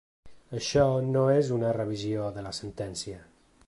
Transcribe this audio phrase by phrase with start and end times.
[0.59, 3.27] Això no és una revisió de la sentència.